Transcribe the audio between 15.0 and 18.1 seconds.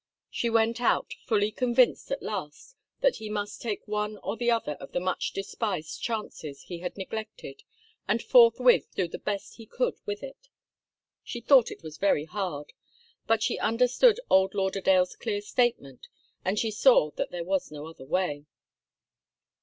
clear statement and she saw that there was no other